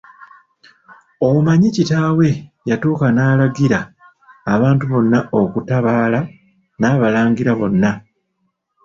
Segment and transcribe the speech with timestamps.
[1.27, 2.27] Omanyi kitaawe
[2.69, 3.79] yatuuka n'alagira
[4.53, 6.19] abantu bonna okutabaala,
[6.79, 7.91] n'abalangira bonna.